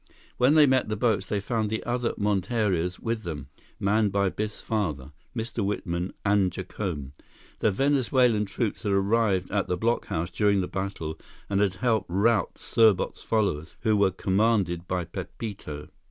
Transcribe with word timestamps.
When 0.37 0.55
they 0.55 0.65
met 0.65 0.89
the 0.89 0.95
boats, 0.97 1.27
they 1.27 1.39
found 1.39 1.69
the 1.69 1.83
other 1.83 2.13
monterias 2.17 2.97
with 2.99 3.21
them, 3.21 3.49
manned 3.79 4.11
by 4.11 4.31
Biffs 4.31 4.59
father, 4.59 5.11
Mr. 5.37 5.63
Whitman, 5.63 6.11
and 6.25 6.51
Jacome. 6.51 7.11
The 7.59 7.69
Venezuelan 7.69 8.45
troops 8.45 8.81
had 8.81 8.93
arrived 8.93 9.51
at 9.51 9.67
the 9.67 9.77
blockhouse 9.77 10.31
during 10.31 10.61
the 10.61 10.67
battle 10.67 11.19
and 11.51 11.61
had 11.61 11.75
helped 11.75 12.09
rout 12.09 12.55
Serbot's 12.57 13.21
followers, 13.21 13.75
who 13.81 13.95
were 13.95 14.09
commanded 14.09 14.87
by 14.87 15.05
Pepito. 15.05 15.89